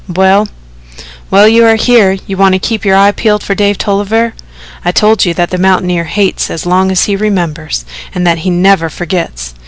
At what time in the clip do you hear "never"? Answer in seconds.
8.49-8.89